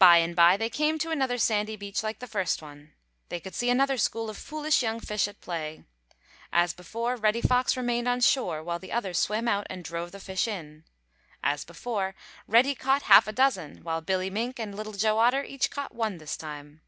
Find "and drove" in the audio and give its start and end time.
9.70-10.10